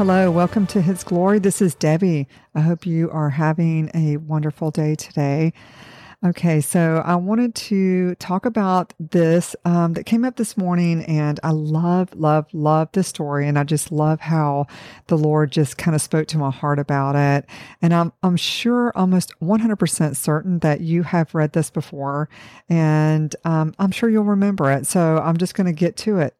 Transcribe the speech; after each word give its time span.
Hello, 0.00 0.30
welcome 0.30 0.66
to 0.68 0.80
His 0.80 1.04
Glory. 1.04 1.40
This 1.40 1.60
is 1.60 1.74
Debbie. 1.74 2.26
I 2.54 2.62
hope 2.62 2.86
you 2.86 3.10
are 3.10 3.28
having 3.28 3.90
a 3.92 4.16
wonderful 4.16 4.70
day 4.70 4.94
today. 4.94 5.52
Okay, 6.24 6.62
so 6.62 7.02
I 7.04 7.16
wanted 7.16 7.54
to 7.56 8.14
talk 8.14 8.46
about 8.46 8.94
this 8.98 9.54
um, 9.66 9.92
that 9.92 10.06
came 10.06 10.24
up 10.24 10.36
this 10.36 10.56
morning, 10.56 11.04
and 11.04 11.38
I 11.42 11.50
love, 11.50 12.14
love, 12.14 12.46
love 12.54 12.88
the 12.92 13.02
story, 13.02 13.46
and 13.46 13.58
I 13.58 13.64
just 13.64 13.92
love 13.92 14.20
how 14.20 14.68
the 15.08 15.18
Lord 15.18 15.52
just 15.52 15.76
kind 15.76 15.94
of 15.94 16.00
spoke 16.00 16.28
to 16.28 16.38
my 16.38 16.50
heart 16.50 16.78
about 16.78 17.14
it. 17.14 17.44
And 17.82 17.92
I'm 17.92 18.10
I'm 18.22 18.38
sure, 18.38 18.92
almost 18.96 19.38
100% 19.42 20.16
certain 20.16 20.60
that 20.60 20.80
you 20.80 21.02
have 21.02 21.34
read 21.34 21.52
this 21.52 21.68
before, 21.68 22.30
and 22.70 23.36
um, 23.44 23.74
I'm 23.78 23.90
sure 23.90 24.08
you'll 24.08 24.24
remember 24.24 24.72
it. 24.72 24.86
So 24.86 25.18
I'm 25.18 25.36
just 25.36 25.54
going 25.54 25.66
to 25.66 25.74
get 25.74 25.98
to 25.98 26.20
it. 26.20 26.34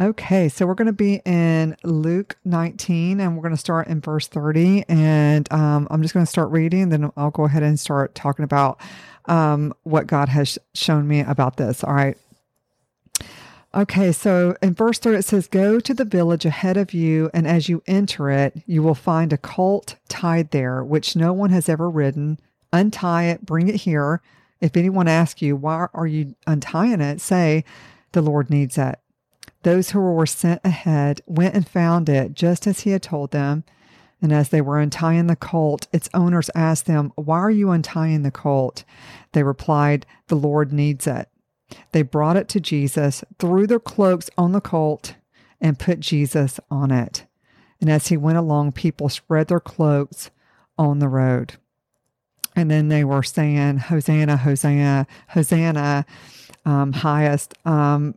Okay, 0.00 0.48
so 0.48 0.66
we're 0.66 0.74
going 0.74 0.86
to 0.86 0.92
be 0.92 1.20
in 1.24 1.76
Luke 1.84 2.36
19 2.44 3.20
and 3.20 3.36
we're 3.36 3.42
going 3.42 3.54
to 3.54 3.60
start 3.60 3.88
in 3.88 4.00
verse 4.00 4.26
30. 4.26 4.84
And 4.88 5.52
um, 5.52 5.86
I'm 5.90 6.00
just 6.00 6.14
going 6.14 6.24
to 6.24 6.30
start 6.30 6.50
reading, 6.50 6.88
then 6.88 7.12
I'll 7.16 7.30
go 7.30 7.44
ahead 7.44 7.62
and 7.62 7.78
start 7.78 8.14
talking 8.14 8.44
about 8.44 8.80
um, 9.26 9.74
what 9.82 10.06
God 10.06 10.30
has 10.30 10.58
shown 10.74 11.06
me 11.06 11.20
about 11.20 11.56
this. 11.56 11.84
All 11.84 11.94
right. 11.94 12.16
Okay, 13.74 14.12
so 14.12 14.54
in 14.60 14.74
verse 14.74 14.98
30 14.98 15.18
it 15.18 15.24
says, 15.24 15.46
Go 15.46 15.80
to 15.80 15.94
the 15.94 16.04
village 16.04 16.44
ahead 16.44 16.76
of 16.76 16.92
you, 16.92 17.30
and 17.32 17.46
as 17.46 17.70
you 17.70 17.82
enter 17.86 18.28
it, 18.28 18.62
you 18.66 18.82
will 18.82 18.94
find 18.94 19.32
a 19.32 19.38
colt 19.38 19.96
tied 20.08 20.50
there, 20.50 20.84
which 20.84 21.16
no 21.16 21.32
one 21.32 21.50
has 21.50 21.70
ever 21.70 21.88
ridden. 21.88 22.38
Untie 22.70 23.24
it, 23.24 23.46
bring 23.46 23.68
it 23.68 23.76
here. 23.76 24.20
If 24.60 24.76
anyone 24.76 25.08
asks 25.08 25.40
you, 25.40 25.56
Why 25.56 25.86
are 25.94 26.06
you 26.06 26.34
untying 26.46 27.00
it? 27.00 27.22
say, 27.22 27.64
The 28.12 28.20
Lord 28.20 28.50
needs 28.50 28.76
it. 28.76 28.98
Those 29.62 29.90
who 29.90 30.00
were 30.00 30.26
sent 30.26 30.60
ahead 30.64 31.20
went 31.26 31.54
and 31.54 31.66
found 31.66 32.08
it 32.08 32.34
just 32.34 32.66
as 32.66 32.80
he 32.80 32.90
had 32.90 33.02
told 33.02 33.30
them. 33.30 33.64
And 34.20 34.32
as 34.32 34.50
they 34.50 34.60
were 34.60 34.78
untying 34.78 35.26
the 35.26 35.36
colt, 35.36 35.88
its 35.92 36.08
owners 36.14 36.50
asked 36.54 36.86
them, 36.86 37.12
Why 37.16 37.38
are 37.38 37.50
you 37.50 37.70
untying 37.70 38.22
the 38.22 38.30
colt? 38.30 38.84
They 39.32 39.42
replied, 39.42 40.06
The 40.28 40.36
Lord 40.36 40.72
needs 40.72 41.06
it. 41.06 41.28
They 41.92 42.02
brought 42.02 42.36
it 42.36 42.48
to 42.50 42.60
Jesus, 42.60 43.24
threw 43.38 43.66
their 43.66 43.80
cloaks 43.80 44.30
on 44.36 44.52
the 44.52 44.60
colt, 44.60 45.14
and 45.60 45.78
put 45.78 46.00
Jesus 46.00 46.60
on 46.70 46.90
it. 46.90 47.24
And 47.80 47.90
as 47.90 48.08
he 48.08 48.16
went 48.16 48.38
along, 48.38 48.72
people 48.72 49.08
spread 49.08 49.48
their 49.48 49.60
cloaks 49.60 50.30
on 50.78 50.98
the 50.98 51.08
road. 51.08 51.54
And 52.54 52.70
then 52.70 52.88
they 52.88 53.02
were 53.02 53.22
saying, 53.22 53.78
Hosanna, 53.78 54.36
Hosanna, 54.36 55.06
Hosanna, 55.28 56.06
um, 56.64 56.92
highest. 56.92 57.54
Um, 57.64 58.14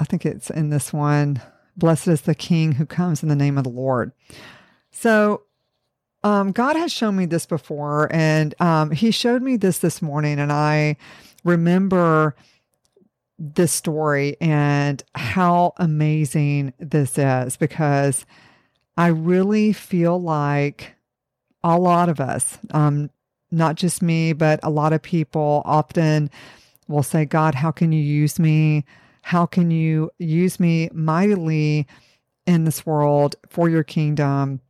I 0.00 0.04
think 0.04 0.24
it's 0.24 0.50
in 0.50 0.70
this 0.70 0.92
one. 0.92 1.40
Blessed 1.76 2.08
is 2.08 2.22
the 2.22 2.34
King 2.34 2.72
who 2.72 2.86
comes 2.86 3.22
in 3.22 3.28
the 3.28 3.36
name 3.36 3.58
of 3.58 3.64
the 3.64 3.70
Lord. 3.70 4.12
So, 4.90 5.42
um, 6.24 6.50
God 6.50 6.74
has 6.74 6.92
shown 6.92 7.14
me 7.14 7.26
this 7.26 7.46
before, 7.46 8.12
and 8.12 8.54
um, 8.60 8.90
He 8.90 9.12
showed 9.12 9.42
me 9.42 9.56
this 9.56 9.78
this 9.78 10.02
morning, 10.02 10.40
and 10.40 10.52
I 10.52 10.96
remember 11.44 12.34
this 13.38 13.72
story 13.72 14.36
and 14.40 15.02
how 15.14 15.72
amazing 15.76 16.72
this 16.78 17.16
is 17.16 17.56
because 17.56 18.26
I 18.96 19.08
really 19.08 19.72
feel 19.72 20.20
like 20.20 20.96
a 21.62 21.78
lot 21.78 22.08
of 22.08 22.18
us, 22.18 22.58
um, 22.72 23.10
not 23.50 23.76
just 23.76 24.02
me, 24.02 24.32
but 24.32 24.58
a 24.64 24.70
lot 24.70 24.92
of 24.92 25.02
people 25.02 25.62
often 25.64 26.30
will 26.88 27.04
say, 27.04 27.24
God, 27.24 27.54
how 27.54 27.70
can 27.70 27.92
you 27.92 28.02
use 28.02 28.40
me? 28.40 28.84
How 29.28 29.44
can 29.44 29.70
you 29.70 30.10
use 30.16 30.58
me 30.58 30.88
mightily 30.94 31.86
in 32.46 32.64
this 32.64 32.86
world 32.86 33.36
for 33.46 33.68
your 33.68 33.82
kingdom 33.82 34.62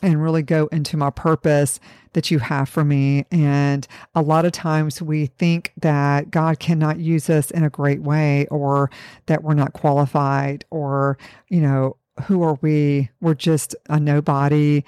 and 0.00 0.22
really 0.22 0.42
go 0.42 0.66
into 0.68 0.96
my 0.96 1.10
purpose 1.10 1.78
that 2.14 2.30
you 2.30 2.38
have 2.38 2.70
for 2.70 2.86
me? 2.86 3.26
And 3.30 3.86
a 4.14 4.22
lot 4.22 4.46
of 4.46 4.52
times 4.52 5.02
we 5.02 5.26
think 5.26 5.74
that 5.76 6.30
God 6.30 6.58
cannot 6.58 7.00
use 7.00 7.28
us 7.28 7.50
in 7.50 7.64
a 7.64 7.68
great 7.68 8.00
way 8.00 8.46
or 8.46 8.90
that 9.26 9.42
we're 9.42 9.52
not 9.52 9.74
qualified 9.74 10.64
or, 10.70 11.18
you 11.50 11.60
know, 11.60 11.98
who 12.24 12.42
are 12.42 12.58
we? 12.62 13.10
We're 13.20 13.34
just 13.34 13.76
a 13.90 14.00
nobody. 14.00 14.84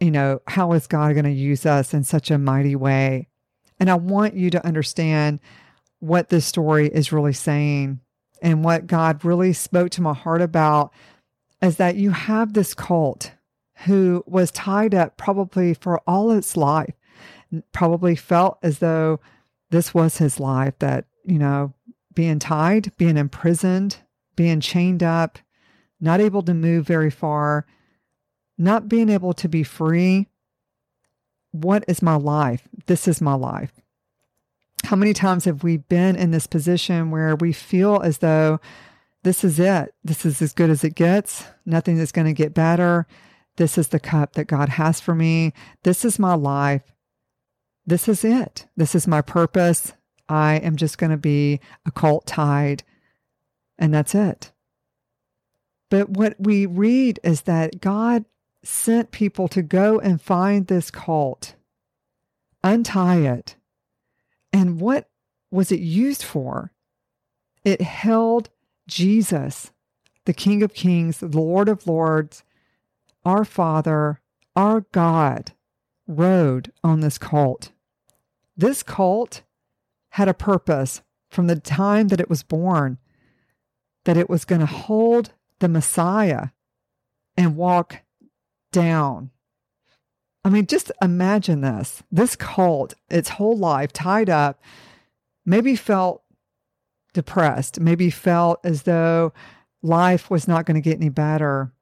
You 0.00 0.12
know, 0.12 0.40
how 0.46 0.72
is 0.72 0.86
God 0.86 1.12
going 1.12 1.26
to 1.26 1.30
use 1.30 1.66
us 1.66 1.92
in 1.92 2.04
such 2.04 2.30
a 2.30 2.38
mighty 2.38 2.74
way? 2.74 3.28
And 3.78 3.90
I 3.90 3.96
want 3.96 4.32
you 4.32 4.48
to 4.48 4.66
understand 4.66 5.40
what 5.98 6.30
this 6.30 6.46
story 6.46 6.88
is 6.88 7.12
really 7.12 7.34
saying 7.34 8.00
and 8.42 8.64
what 8.64 8.86
God 8.86 9.24
really 9.24 9.52
spoke 9.52 9.90
to 9.90 10.02
my 10.02 10.14
heart 10.14 10.42
about 10.42 10.92
is 11.62 11.76
that 11.76 11.96
you 11.96 12.10
have 12.10 12.52
this 12.52 12.74
cult 12.74 13.32
who 13.84 14.22
was 14.26 14.50
tied 14.50 14.94
up 14.94 15.16
probably 15.16 15.74
for 15.74 16.00
all 16.06 16.30
its 16.30 16.56
life, 16.56 16.94
probably 17.72 18.16
felt 18.16 18.58
as 18.62 18.78
though 18.78 19.20
this 19.70 19.94
was 19.94 20.18
his 20.18 20.40
life, 20.40 20.74
that, 20.78 21.06
you 21.24 21.38
know, 21.38 21.72
being 22.14 22.38
tied, 22.38 22.96
being 22.96 23.16
imprisoned, 23.16 23.98
being 24.36 24.60
chained 24.60 25.02
up, 25.02 25.38
not 26.00 26.20
able 26.20 26.42
to 26.42 26.54
move 26.54 26.86
very 26.86 27.10
far, 27.10 27.66
not 28.58 28.88
being 28.88 29.08
able 29.08 29.32
to 29.34 29.48
be 29.48 29.62
free. 29.62 30.28
What 31.52 31.84
is 31.88 32.02
my 32.02 32.16
life? 32.16 32.68
This 32.86 33.08
is 33.08 33.20
my 33.20 33.34
life. 33.34 33.79
How 34.90 34.96
many 34.96 35.14
times 35.14 35.44
have 35.44 35.62
we 35.62 35.76
been 35.76 36.16
in 36.16 36.32
this 36.32 36.48
position 36.48 37.12
where 37.12 37.36
we 37.36 37.52
feel 37.52 38.00
as 38.02 38.18
though 38.18 38.58
this 39.22 39.44
is 39.44 39.60
it? 39.60 39.94
This 40.02 40.26
is 40.26 40.42
as 40.42 40.52
good 40.52 40.68
as 40.68 40.82
it 40.82 40.96
gets. 40.96 41.44
Nothing 41.64 41.98
is 41.98 42.10
going 42.10 42.26
to 42.26 42.32
get 42.32 42.54
better. 42.54 43.06
This 43.54 43.78
is 43.78 43.86
the 43.86 44.00
cup 44.00 44.32
that 44.32 44.46
God 44.46 44.68
has 44.68 45.00
for 45.00 45.14
me. 45.14 45.52
This 45.84 46.04
is 46.04 46.18
my 46.18 46.34
life. 46.34 46.82
This 47.86 48.08
is 48.08 48.24
it. 48.24 48.66
This 48.76 48.96
is 48.96 49.06
my 49.06 49.22
purpose. 49.22 49.92
I 50.28 50.56
am 50.56 50.74
just 50.74 50.98
going 50.98 51.12
to 51.12 51.16
be 51.16 51.60
a 51.86 51.92
cult 51.92 52.26
tied, 52.26 52.82
and 53.78 53.94
that's 53.94 54.16
it. 54.16 54.50
But 55.88 56.10
what 56.10 56.34
we 56.40 56.66
read 56.66 57.20
is 57.22 57.42
that 57.42 57.80
God 57.80 58.24
sent 58.64 59.12
people 59.12 59.46
to 59.46 59.62
go 59.62 60.00
and 60.00 60.20
find 60.20 60.66
this 60.66 60.90
cult, 60.90 61.54
untie 62.64 63.18
it, 63.18 63.54
and 64.52 64.80
what 64.80 65.08
was 65.50 65.72
it 65.72 65.80
used 65.80 66.22
for? 66.22 66.72
It 67.64 67.80
held 67.80 68.50
Jesus, 68.86 69.70
the 70.24 70.32
King 70.32 70.62
of 70.62 70.74
Kings, 70.74 71.18
the 71.18 71.28
Lord 71.28 71.68
of 71.68 71.86
Lords, 71.86 72.42
our 73.24 73.44
Father, 73.44 74.20
our 74.56 74.82
God, 74.92 75.52
rode 76.06 76.72
on 76.82 77.00
this 77.00 77.18
colt. 77.18 77.72
This 78.56 78.82
colt 78.82 79.42
had 80.10 80.28
a 80.28 80.34
purpose 80.34 81.02
from 81.30 81.46
the 81.46 81.60
time 81.60 82.08
that 82.08 82.20
it 82.20 82.28
was 82.28 82.42
born, 82.42 82.98
that 84.04 84.16
it 84.16 84.28
was 84.28 84.44
going 84.44 84.60
to 84.60 84.66
hold 84.66 85.32
the 85.60 85.68
Messiah 85.68 86.48
and 87.36 87.56
walk 87.56 88.00
down 88.72 89.30
I 90.44 90.48
mean, 90.48 90.66
just 90.66 90.90
imagine 91.02 91.60
this. 91.60 92.02
This 92.10 92.36
cult, 92.36 92.94
its 93.10 93.30
whole 93.30 93.56
life 93.56 93.92
tied 93.92 94.30
up, 94.30 94.60
maybe 95.44 95.76
felt 95.76 96.22
depressed, 97.12 97.80
maybe 97.80 98.10
felt 98.10 98.60
as 98.64 98.82
though 98.82 99.32
life 99.82 100.30
was 100.30 100.48
not 100.48 100.64
going 100.64 100.76
to 100.76 100.80
get 100.80 100.96
any 100.96 101.08
better, 101.08 101.72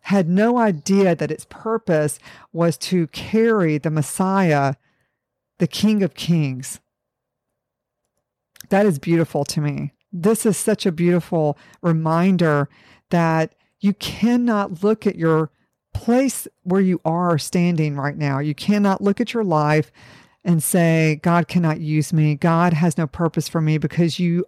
had 0.00 0.28
no 0.28 0.58
idea 0.58 1.14
that 1.14 1.30
its 1.30 1.46
purpose 1.48 2.18
was 2.52 2.76
to 2.76 3.06
carry 3.08 3.78
the 3.78 3.90
Messiah, 3.90 4.74
the 5.58 5.66
King 5.66 6.02
of 6.02 6.14
Kings. 6.14 6.80
That 8.70 8.86
is 8.86 8.98
beautiful 8.98 9.44
to 9.46 9.60
me. 9.60 9.92
This 10.12 10.46
is 10.46 10.56
such 10.56 10.86
a 10.86 10.92
beautiful 10.92 11.58
reminder 11.82 12.68
that 13.10 13.54
you 13.80 13.94
cannot 13.94 14.82
look 14.82 15.06
at 15.06 15.16
your 15.16 15.50
place 15.94 16.46
where 16.64 16.80
you 16.80 17.00
are 17.04 17.38
standing 17.38 17.96
right 17.96 18.16
now. 18.16 18.38
You 18.38 18.54
cannot 18.54 19.00
look 19.00 19.20
at 19.20 19.32
your 19.32 19.44
life 19.44 19.90
and 20.44 20.62
say, 20.62 21.20
God 21.22 21.48
cannot 21.48 21.80
use 21.80 22.12
me. 22.12 22.34
God 22.34 22.74
has 22.74 22.98
no 22.98 23.06
purpose 23.06 23.48
for 23.48 23.62
me 23.62 23.78
because 23.78 24.18
you 24.18 24.44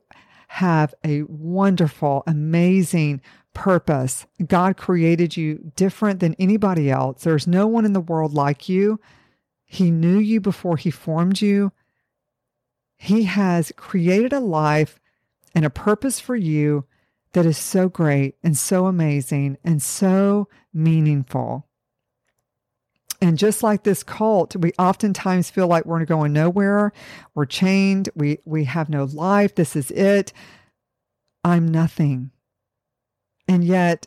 have 0.48 0.94
a 1.04 1.22
wonderful, 1.22 2.22
amazing 2.26 3.22
purpose. 3.54 4.26
God 4.46 4.76
created 4.76 5.36
you 5.36 5.72
different 5.74 6.20
than 6.20 6.34
anybody 6.38 6.90
else. 6.90 7.22
There's 7.22 7.46
no 7.46 7.66
one 7.66 7.86
in 7.86 7.94
the 7.94 8.00
world 8.00 8.34
like 8.34 8.68
you. 8.68 9.00
He 9.64 9.90
knew 9.90 10.18
you 10.18 10.40
before 10.40 10.76
He 10.76 10.90
formed 10.90 11.40
you. 11.40 11.72
He 12.98 13.24
has 13.24 13.72
created 13.76 14.32
a 14.32 14.40
life 14.40 15.00
and 15.54 15.64
a 15.64 15.70
purpose 15.70 16.20
for 16.20 16.36
you 16.36 16.84
that 17.36 17.44
is 17.44 17.58
so 17.58 17.86
great 17.86 18.34
and 18.42 18.56
so 18.56 18.86
amazing 18.86 19.58
and 19.62 19.82
so 19.82 20.48
meaningful. 20.72 21.66
And 23.20 23.36
just 23.36 23.62
like 23.62 23.82
this 23.82 24.02
cult, 24.02 24.56
we 24.56 24.72
oftentimes 24.78 25.50
feel 25.50 25.66
like 25.66 25.84
we're 25.84 26.06
going 26.06 26.32
nowhere. 26.32 26.94
We're 27.34 27.44
chained. 27.44 28.08
We 28.14 28.38
we 28.46 28.64
have 28.64 28.88
no 28.88 29.04
life. 29.04 29.54
This 29.54 29.76
is 29.76 29.90
it. 29.90 30.32
I'm 31.44 31.68
nothing. 31.68 32.30
And 33.46 33.62
yet 33.62 34.06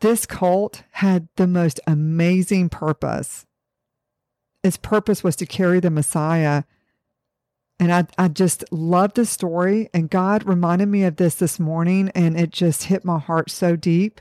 this 0.00 0.26
cult 0.26 0.82
had 0.90 1.26
the 1.36 1.46
most 1.46 1.80
amazing 1.86 2.68
purpose. 2.68 3.46
Its 4.62 4.76
purpose 4.76 5.24
was 5.24 5.36
to 5.36 5.46
carry 5.46 5.80
the 5.80 5.88
Messiah. 5.88 6.64
And 7.80 7.94
I, 7.94 8.06
I 8.18 8.28
just 8.28 8.62
love 8.70 9.14
the 9.14 9.24
story. 9.24 9.88
And 9.94 10.10
God 10.10 10.44
reminded 10.44 10.86
me 10.86 11.02
of 11.04 11.16
this 11.16 11.36
this 11.36 11.58
morning, 11.58 12.10
and 12.14 12.38
it 12.38 12.50
just 12.50 12.84
hit 12.84 13.06
my 13.06 13.18
heart 13.18 13.50
so 13.50 13.74
deep. 13.74 14.20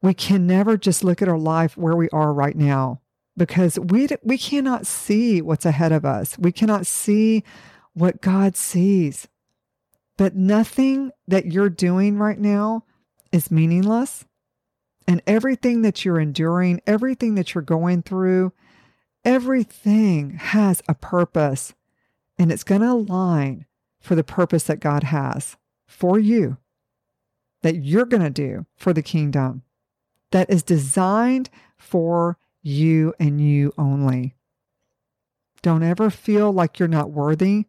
We 0.00 0.14
can 0.14 0.46
never 0.46 0.76
just 0.76 1.02
look 1.02 1.20
at 1.20 1.28
our 1.28 1.36
life 1.38 1.76
where 1.76 1.96
we 1.96 2.08
are 2.10 2.32
right 2.32 2.54
now 2.54 3.00
because 3.36 3.76
we, 3.80 4.06
we 4.22 4.38
cannot 4.38 4.86
see 4.86 5.42
what's 5.42 5.66
ahead 5.66 5.90
of 5.90 6.04
us. 6.04 6.38
We 6.38 6.52
cannot 6.52 6.86
see 6.86 7.42
what 7.92 8.20
God 8.20 8.56
sees. 8.56 9.26
But 10.16 10.36
nothing 10.36 11.10
that 11.26 11.46
you're 11.46 11.68
doing 11.68 12.18
right 12.18 12.38
now 12.38 12.84
is 13.32 13.50
meaningless. 13.50 14.24
And 15.08 15.22
everything 15.26 15.82
that 15.82 16.04
you're 16.04 16.20
enduring, 16.20 16.82
everything 16.86 17.34
that 17.34 17.54
you're 17.54 17.62
going 17.62 18.02
through, 18.02 18.52
everything 19.24 20.34
has 20.34 20.82
a 20.88 20.94
purpose 20.94 21.74
and 22.38 22.52
it's 22.52 22.64
going 22.64 22.80
to 22.80 22.92
align 22.92 23.66
for 24.00 24.14
the 24.14 24.24
purpose 24.24 24.64
that 24.64 24.80
God 24.80 25.04
has 25.04 25.56
for 25.86 26.18
you, 26.18 26.58
that 27.62 27.82
you're 27.82 28.04
going 28.04 28.22
to 28.22 28.30
do 28.30 28.66
for 28.76 28.92
the 28.92 29.02
kingdom, 29.02 29.62
that 30.30 30.48
is 30.50 30.62
designed 30.62 31.50
for 31.76 32.38
you 32.62 33.14
and 33.18 33.40
you 33.40 33.72
only. 33.76 34.34
Don't 35.62 35.82
ever 35.82 36.10
feel 36.10 36.52
like 36.52 36.78
you're 36.78 36.88
not 36.88 37.10
worthy. 37.10 37.66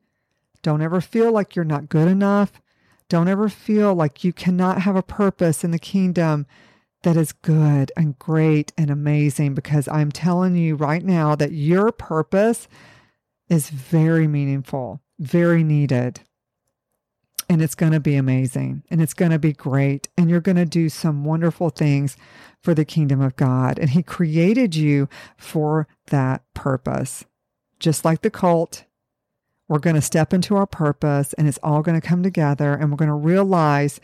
Don't 0.61 0.81
ever 0.81 1.01
feel 1.01 1.31
like 1.31 1.55
you're 1.55 1.65
not 1.65 1.89
good 1.89 2.07
enough. 2.07 2.61
Don't 3.07 3.27
ever 3.27 3.49
feel 3.49 3.95
like 3.95 4.23
you 4.23 4.31
cannot 4.31 4.81
have 4.81 4.95
a 4.95 5.01
purpose 5.01 5.63
in 5.63 5.71
the 5.71 5.79
kingdom 5.79 6.45
that 7.01 7.17
is 7.17 7.31
good 7.31 7.91
and 7.95 8.19
great 8.19 8.73
and 8.77 8.89
amazing 8.89 9.55
because 9.55 9.87
I'm 9.87 10.11
telling 10.11 10.55
you 10.55 10.75
right 10.75 11.03
now 11.03 11.33
that 11.35 11.53
your 11.53 11.91
purpose 11.91 12.67
is 13.49 13.69
very 13.69 14.27
meaningful, 14.27 15.01
very 15.17 15.63
needed. 15.63 16.21
And 17.51 17.63
it's 17.63 17.75
going 17.75 17.93
to 17.93 17.99
be 17.99 18.15
amazing 18.15 18.83
and 18.91 19.01
it's 19.01 19.15
going 19.15 19.31
to 19.31 19.39
be 19.39 19.53
great. 19.53 20.07
And 20.15 20.29
you're 20.29 20.39
going 20.39 20.57
to 20.57 20.65
do 20.65 20.87
some 20.87 21.25
wonderful 21.25 21.71
things 21.71 22.15
for 22.61 22.75
the 22.75 22.85
kingdom 22.85 23.21
of 23.21 23.35
God. 23.35 23.79
And 23.79 23.89
He 23.89 24.03
created 24.03 24.75
you 24.75 25.09
for 25.35 25.87
that 26.07 26.43
purpose. 26.53 27.25
Just 27.79 28.05
like 28.05 28.21
the 28.21 28.29
cult, 28.29 28.85
we're 29.67 29.79
going 29.79 29.95
to 29.95 30.01
step 30.01 30.31
into 30.33 30.55
our 30.55 30.67
purpose 30.67 31.33
and 31.33 31.47
it's 31.47 31.59
all 31.63 31.81
going 31.81 31.99
to 31.99 32.07
come 32.07 32.21
together 32.21 32.73
and 32.73 32.91
we're 32.91 32.97
going 32.97 33.07
to 33.07 33.15
realize 33.15 33.99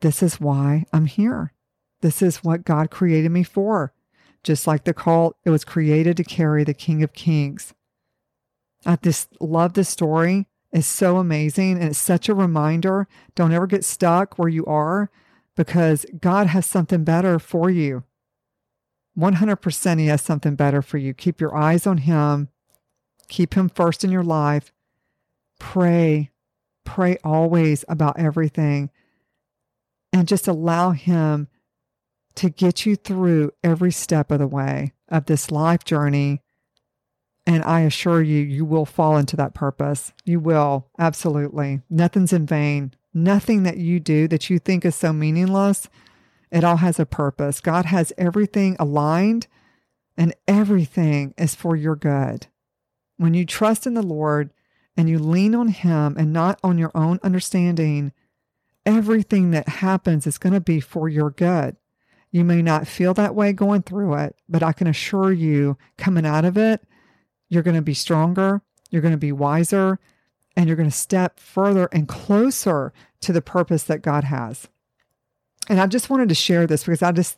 this 0.00 0.22
is 0.22 0.40
why 0.40 0.84
I'm 0.92 1.06
here. 1.06 1.52
This 2.02 2.20
is 2.20 2.38
what 2.38 2.64
God 2.64 2.90
created 2.90 3.30
me 3.30 3.44
for. 3.44 3.94
Just 4.42 4.66
like 4.66 4.84
the 4.84 4.92
cult, 4.92 5.36
it 5.44 5.50
was 5.50 5.64
created 5.64 6.16
to 6.16 6.24
carry 6.24 6.64
the 6.64 6.74
King 6.74 7.02
of 7.02 7.12
Kings. 7.12 7.72
I 8.84 8.96
just 8.96 9.28
love 9.40 9.74
this 9.74 9.88
story. 9.88 10.46
It's 10.72 10.86
so 10.86 11.18
amazing 11.18 11.72
and 11.72 11.90
it's 11.90 11.98
such 11.98 12.28
a 12.28 12.34
reminder. 12.34 13.06
Don't 13.34 13.52
ever 13.52 13.66
get 13.66 13.84
stuck 13.84 14.38
where 14.38 14.48
you 14.48 14.64
are 14.66 15.10
because 15.56 16.06
God 16.18 16.46
has 16.48 16.66
something 16.66 17.04
better 17.04 17.38
for 17.38 17.70
you. 17.70 18.04
100% 19.18 19.98
He 19.98 20.06
has 20.06 20.22
something 20.22 20.54
better 20.54 20.80
for 20.80 20.98
you. 20.98 21.12
Keep 21.12 21.40
your 21.40 21.54
eyes 21.54 21.86
on 21.86 21.98
Him, 21.98 22.48
keep 23.28 23.54
Him 23.54 23.68
first 23.68 24.04
in 24.04 24.10
your 24.10 24.22
life. 24.22 24.72
Pray, 25.58 26.30
pray 26.84 27.18
always 27.22 27.84
about 27.88 28.18
everything, 28.18 28.90
and 30.12 30.26
just 30.26 30.48
allow 30.48 30.92
Him 30.92 31.48
to 32.36 32.48
get 32.48 32.86
you 32.86 32.96
through 32.96 33.52
every 33.62 33.92
step 33.92 34.30
of 34.30 34.38
the 34.38 34.46
way 34.46 34.94
of 35.08 35.26
this 35.26 35.50
life 35.50 35.84
journey. 35.84 36.40
And 37.46 37.64
I 37.64 37.80
assure 37.80 38.22
you, 38.22 38.38
you 38.38 38.64
will 38.64 38.86
fall 38.86 39.16
into 39.16 39.36
that 39.36 39.54
purpose. 39.54 40.12
You 40.24 40.38
will, 40.38 40.88
absolutely. 40.98 41.80
Nothing's 41.90 42.32
in 42.32 42.46
vain. 42.46 42.92
Nothing 43.12 43.64
that 43.64 43.76
you 43.76 44.00
do 44.00 44.28
that 44.28 44.48
you 44.48 44.58
think 44.58 44.84
is 44.84 44.94
so 44.94 45.12
meaningless, 45.12 45.88
it 46.50 46.64
all 46.64 46.76
has 46.76 47.00
a 47.00 47.06
purpose. 47.06 47.60
God 47.60 47.86
has 47.86 48.12
everything 48.16 48.76
aligned, 48.78 49.48
and 50.16 50.34
everything 50.46 51.34
is 51.36 51.54
for 51.54 51.74
your 51.74 51.96
good. 51.96 52.46
When 53.16 53.34
you 53.34 53.44
trust 53.44 53.86
in 53.86 53.94
the 53.94 54.02
Lord 54.02 54.50
and 54.96 55.08
you 55.08 55.18
lean 55.18 55.54
on 55.54 55.68
Him 55.68 56.14
and 56.18 56.32
not 56.32 56.60
on 56.62 56.78
your 56.78 56.90
own 56.94 57.18
understanding, 57.22 58.12
everything 58.84 59.50
that 59.52 59.68
happens 59.68 60.26
is 60.26 60.38
going 60.38 60.52
to 60.52 60.60
be 60.60 60.80
for 60.80 61.08
your 61.08 61.30
good. 61.30 61.76
You 62.30 62.44
may 62.44 62.62
not 62.62 62.86
feel 62.86 63.14
that 63.14 63.34
way 63.34 63.52
going 63.52 63.82
through 63.82 64.14
it, 64.14 64.36
but 64.48 64.62
I 64.62 64.72
can 64.72 64.86
assure 64.86 65.32
you, 65.32 65.76
coming 65.98 66.26
out 66.26 66.44
of 66.44 66.56
it, 66.56 66.82
you're 67.52 67.62
going 67.62 67.76
to 67.76 67.82
be 67.82 67.92
stronger, 67.92 68.62
you're 68.88 69.02
going 69.02 69.12
to 69.12 69.18
be 69.18 69.30
wiser, 69.30 69.98
and 70.56 70.66
you're 70.66 70.76
going 70.76 70.88
to 70.88 70.96
step 70.96 71.38
further 71.38 71.86
and 71.92 72.08
closer 72.08 72.94
to 73.20 73.30
the 73.30 73.42
purpose 73.42 73.82
that 73.84 74.00
God 74.00 74.24
has. 74.24 74.68
And 75.68 75.78
I 75.78 75.86
just 75.86 76.08
wanted 76.08 76.30
to 76.30 76.34
share 76.34 76.66
this 76.66 76.84
because 76.84 77.02
I 77.02 77.12
just, 77.12 77.36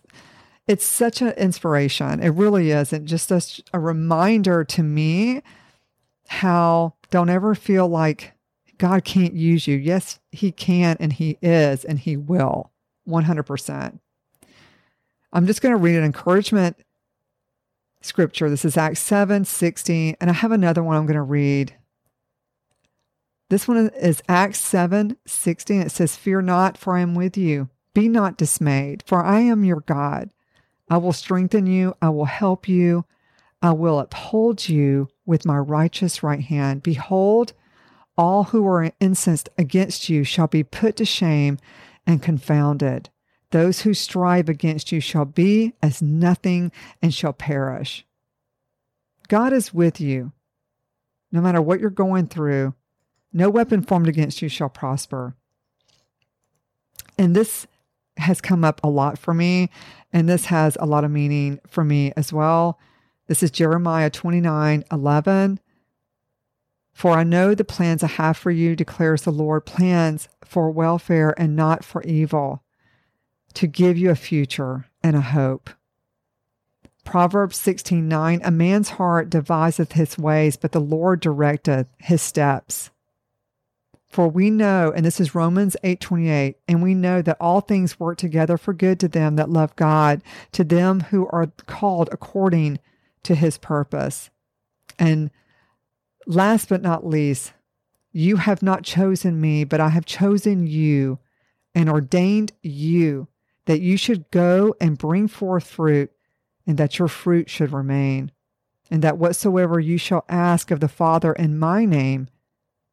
it's 0.69 0.84
such 0.84 1.20
an 1.20 1.31
inspiration. 1.31 2.22
It 2.22 2.28
really 2.28 2.70
is. 2.70 2.93
And 2.93 3.08
just 3.08 3.32
a, 3.32 3.43
a 3.72 3.81
reminder 3.81 4.62
to 4.62 4.84
me 4.84 5.43
how 6.28 6.94
don't 7.11 7.28
ever 7.28 7.56
feel 7.56 7.88
like 7.88 8.34
God 8.78 9.05
can't 9.05 9.34
use 9.34 9.66
you. 9.66 9.76
Yes, 9.76 10.20
He 10.31 10.52
can, 10.52 10.96
and 11.00 11.12
He 11.12 11.38
is, 11.43 11.84
and 11.84 11.99
He 11.99 12.16
will 12.16 12.70
100%. 13.08 13.99
I'm 15.32 15.46
just 15.49 15.61
going 15.61 15.75
to 15.75 15.82
read 15.82 15.96
an 15.96 16.05
encouragement 16.05 16.76
scripture. 18.04 18.50
This 18.50 18.64
is 18.64 18.76
Acts 18.76 19.00
7 19.00 19.44
16. 19.44 20.16
And 20.20 20.30
I 20.30 20.32
have 20.32 20.52
another 20.52 20.82
one 20.82 20.96
I'm 20.96 21.06
going 21.06 21.14
to 21.16 21.23
read. 21.23 21.75
This 23.50 23.68
one 23.68 23.90
is 23.90 24.23
Acts 24.28 24.61
7 24.61 25.16
16. 25.26 25.82
It 25.82 25.90
says, 25.90 26.16
Fear 26.16 26.42
not, 26.42 26.76
for 26.78 26.96
I 26.96 27.00
am 27.00 27.14
with 27.14 27.37
you. 27.37 27.68
Be 27.94 28.08
not 28.08 28.37
dismayed, 28.37 29.04
for 29.06 29.23
I 29.23 29.40
am 29.40 29.64
your 29.64 29.80
God. 29.80 30.30
I 30.90 30.96
will 30.96 31.12
strengthen 31.12 31.66
you. 31.66 31.94
I 32.02 32.08
will 32.11 32.25
help 32.25 32.68
you. 32.68 33.04
I 33.62 33.73
will 33.73 33.99
uphold 33.99 34.68
you 34.68 35.08
with 35.25 35.46
my 35.46 35.56
righteous 35.56 36.23
right 36.23 36.42
hand. 36.42 36.82
Behold, 36.82 37.52
all 38.18 38.44
who 38.44 38.66
are 38.66 38.92
incensed 39.00 39.49
against 39.56 40.08
you 40.08 40.25
shall 40.25 40.46
be 40.46 40.62
put 40.62 40.96
to 40.96 41.04
shame 41.04 41.58
and 42.06 42.23
confounded. 42.23 43.08
Those 43.54 43.82
who 43.82 43.94
strive 43.94 44.49
against 44.49 44.90
you 44.90 44.99
shall 44.99 45.26
be 45.26 45.75
as 45.80 46.02
nothing 46.02 46.73
and 47.00 47.14
shall 47.14 47.32
perish. 47.32 48.04
God 49.28 49.52
is 49.52 49.73
with 49.73 50.00
you. 50.00 50.32
No 51.30 51.40
matter 51.40 51.62
what 51.62 51.78
you're 51.78 51.88
going 51.88 52.26
through, 52.26 52.75
no 53.32 53.49
weapon 53.49 53.82
formed 53.82 54.08
against 54.08 54.42
you 54.42 54.49
shall 54.49 54.68
prosper. 54.68 55.37
And 57.16 57.37
this 57.37 57.68
has 58.16 58.40
come 58.40 58.64
up 58.64 58.80
a 58.82 58.88
lot 58.88 59.20
for 59.20 59.32
me, 59.32 59.70
and 60.12 60.28
this 60.28 60.46
has 60.46 60.76
a 60.80 60.87
lot 60.87 61.04
of 61.04 61.12
meaning 61.12 61.61
for 61.64 61.84
me 61.84 62.12
as 62.16 62.32
well. 62.32 62.80
This 63.28 63.40
is 63.40 63.52
Jeremiah 63.52 64.11
29 64.11 64.82
11. 64.90 65.61
For 66.92 67.12
I 67.12 67.23
know 67.23 67.54
the 67.54 67.62
plans 67.62 68.02
I 68.02 68.08
have 68.08 68.37
for 68.37 68.50
you, 68.50 68.75
declares 68.75 69.23
the 69.23 69.30
Lord 69.30 69.64
plans 69.64 70.28
for 70.44 70.73
welfare 70.73 71.37
and 71.38 71.54
not 71.54 71.84
for 71.84 72.02
evil, 72.02 72.63
to 73.54 73.66
give 73.66 73.96
you 73.96 74.11
a 74.11 74.16
future 74.16 74.87
and 75.02 75.16
a 75.16 75.20
hope. 75.20 75.70
Proverbs 77.04 77.58
16:9 77.58 78.40
A 78.42 78.50
man's 78.50 78.90
heart 78.90 79.30
deviseth 79.30 79.92
his 79.92 80.18
ways, 80.18 80.56
but 80.56 80.73
the 80.73 80.80
Lord 80.80 81.20
directeth 81.20 81.87
his 81.99 82.23
steps. 82.23 82.90
For 84.08 84.28
we 84.28 84.49
know, 84.49 84.92
and 84.94 85.04
this 85.04 85.20
is 85.20 85.34
Romans 85.34 85.76
8:28, 85.82 86.56
and 86.68 86.82
we 86.82 86.94
know 86.94 87.20
that 87.20 87.37
all 87.40 87.61
things 87.61 88.00
work 88.00 88.16
together 88.16 88.56
for 88.56 88.73
good 88.73 88.99
to 89.00 89.08
them 89.08 89.37
that 89.37 89.50
love 89.50 89.75
God, 89.76 90.23
to 90.52 90.64
them 90.64 91.00
who 91.00 91.26
are 91.28 91.49
called 91.66 92.08
according 92.12 92.78
to 93.25 93.34
his 93.34 93.58
purpose. 93.58 94.30
And 94.99 95.30
last 96.26 96.68
but 96.68 96.80
not 96.80 97.06
least, 97.06 97.52
you 98.12 98.37
have 98.37 98.62
not 98.62 98.84
chosen 98.84 99.40
me, 99.40 99.64
but 99.64 99.80
I 99.80 99.88
have 99.88 100.06
chosen 100.06 100.66
you 100.66 101.18
and 101.75 101.90
ordained 101.90 102.52
you 102.62 103.26
that 103.66 103.80
you 103.80 103.97
should 103.97 104.30
go 104.30 104.75
and 104.80 104.99
bring 104.99 105.28
forth 105.28 105.66
fruit, 105.66 106.11
and 106.66 106.78
that 106.78 106.99
your 106.99 107.09
fruit 107.09 107.49
should 107.49 107.73
remain, 107.73 108.30
and 108.90 109.02
that 109.02 109.18
whatsoever 109.18 109.80
you 109.80 109.99
shall 109.99 110.25
ask 110.28 110.71
of 110.71 110.80
the 110.80 110.88
Father 110.88 111.33
in 111.33 111.59
my 111.59 111.85
name, 111.85 112.28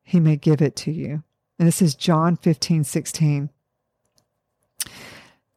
he 0.03 0.19
may 0.19 0.35
give 0.35 0.61
it 0.61 0.75
to 0.77 0.91
you. 0.91 1.23
And 1.59 1.67
this 1.67 1.81
is 1.81 1.95
John 1.95 2.35
15, 2.37 2.83
16. 2.83 3.49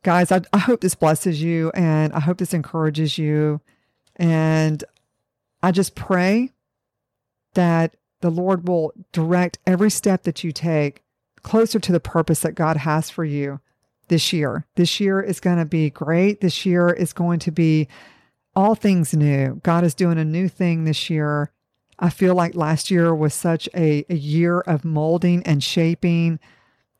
Guys, 0.02 0.30
I, 0.30 0.42
I 0.52 0.58
hope 0.58 0.82
this 0.82 0.94
blesses 0.94 1.42
you 1.42 1.70
and 1.74 2.12
I 2.12 2.20
hope 2.20 2.36
this 2.36 2.52
encourages 2.52 3.16
you. 3.16 3.62
And 4.16 4.84
I 5.62 5.72
just 5.72 5.94
pray 5.94 6.50
that 7.54 7.96
the 8.20 8.30
Lord 8.30 8.68
will 8.68 8.92
direct 9.12 9.58
every 9.66 9.90
step 9.90 10.24
that 10.24 10.44
you 10.44 10.52
take 10.52 11.02
closer 11.42 11.80
to 11.80 11.92
the 11.92 12.00
purpose 12.00 12.40
that 12.40 12.54
God 12.54 12.76
has 12.78 13.08
for 13.08 13.24
you 13.24 13.60
this 14.08 14.32
year. 14.32 14.66
This 14.74 15.00
year 15.00 15.20
is 15.20 15.40
going 15.40 15.58
to 15.58 15.64
be 15.64 15.90
great. 15.90 16.40
This 16.40 16.66
year 16.66 16.90
is 16.90 17.12
going 17.12 17.38
to 17.40 17.50
be 17.50 17.88
all 18.54 18.74
things 18.74 19.14
new. 19.14 19.60
God 19.62 19.84
is 19.84 19.94
doing 19.94 20.18
a 20.18 20.24
new 20.24 20.48
thing 20.48 20.84
this 20.84 21.10
year. 21.10 21.50
I 21.98 22.10
feel 22.10 22.34
like 22.34 22.54
last 22.54 22.90
year 22.90 23.14
was 23.14 23.34
such 23.34 23.68
a, 23.74 24.04
a 24.08 24.14
year 24.14 24.60
of 24.60 24.84
molding 24.84 25.42
and 25.44 25.62
shaping 25.62 26.38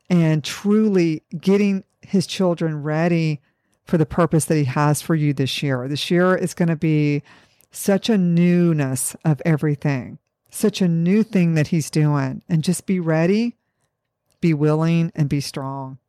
and 0.09 0.43
truly 0.43 1.23
getting 1.39 1.83
his 2.01 2.27
children 2.27 2.83
ready 2.83 3.41
for 3.85 3.97
the 3.97 4.05
purpose 4.05 4.45
that 4.45 4.55
he 4.57 4.63
has 4.65 5.01
for 5.01 5.15
you 5.15 5.33
this 5.33 5.61
year. 5.61 5.87
This 5.87 6.09
year 6.09 6.35
is 6.35 6.53
going 6.53 6.69
to 6.69 6.75
be 6.75 7.23
such 7.71 8.09
a 8.09 8.17
newness 8.17 9.15
of 9.25 9.41
everything, 9.45 10.17
such 10.49 10.81
a 10.81 10.87
new 10.87 11.23
thing 11.23 11.55
that 11.55 11.67
he's 11.67 11.89
doing. 11.89 12.41
And 12.47 12.63
just 12.63 12.85
be 12.85 12.99
ready, 12.99 13.55
be 14.41 14.53
willing, 14.53 15.11
and 15.15 15.29
be 15.29 15.41
strong. 15.41 15.99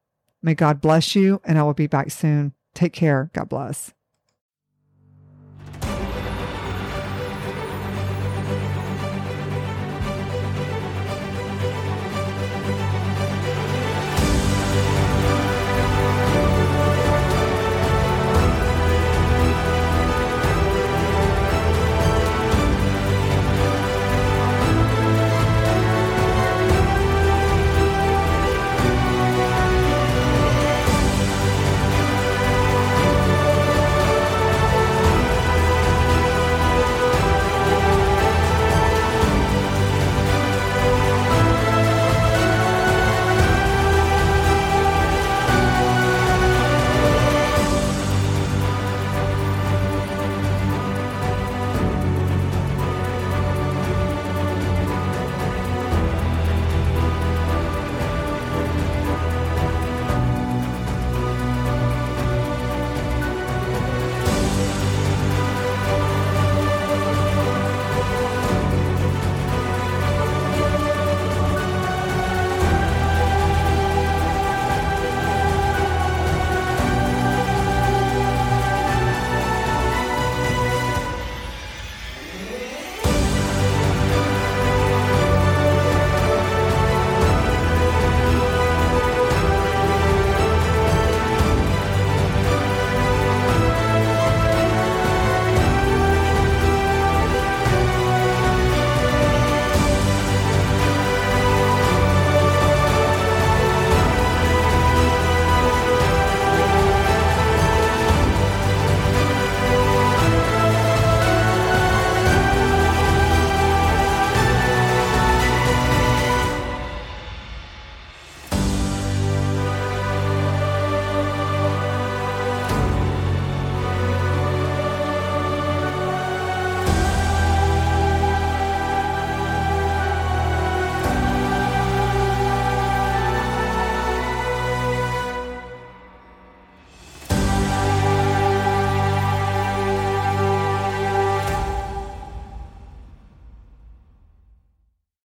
May 0.47 0.55
God 0.55 0.81
bless 0.81 1.17
you, 1.17 1.41
and 1.45 1.59
I 1.59 1.65
will 1.65 1.75
be 1.75 1.89
back 1.89 2.13
soon. 2.13 2.53
Take 2.73 2.93
care. 2.93 3.31
God 3.33 3.49
bless. 3.49 3.93